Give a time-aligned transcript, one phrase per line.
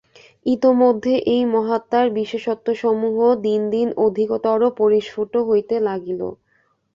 [0.45, 3.17] ইতোমধ্যে এই মহাত্মার বিশেষত্বসমূহ
[3.45, 6.21] দিন দিন অধিকতর পরিস্ফুট হইতে লাগিল।